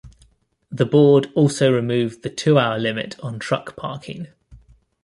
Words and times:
The 0.71 0.87
Board 0.87 1.31
also 1.35 1.71
removed 1.71 2.23
the 2.23 2.31
two-hour 2.31 2.79
limit 2.79 3.19
on 3.19 3.37
truck 3.37 3.75
parking. 3.75 4.29